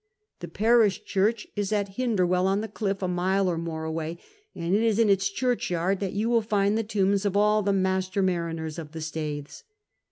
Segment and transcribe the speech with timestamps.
[0.39, 3.47] The ])arisli church is at I THE STAITHES 9 Hinderwell on the cliff, a mile
[3.51, 6.83] and more away \ and it is in its churchyard that you will find the
[6.83, 9.61] tombs of all the master mariners of the Staithes.